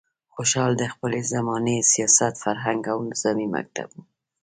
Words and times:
خوشحال 0.35 0.71
د 0.77 0.83
خپلې 0.93 1.19
زمانې 1.33 1.77
سیاست، 1.91 2.33
فرهنګ 2.43 2.81
او 2.93 2.97
نظامي 3.09 3.47
مکتب 3.55 3.87
و. 3.93 3.97